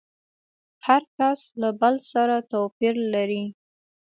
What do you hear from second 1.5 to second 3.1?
له بل سره توپير